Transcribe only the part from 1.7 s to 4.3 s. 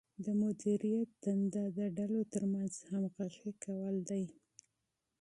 د ډلو ترمنځ همغږي کول دي.